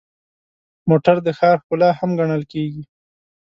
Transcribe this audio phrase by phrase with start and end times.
[0.89, 2.83] موټر د ښار ښکلا هم ګڼل کېږي.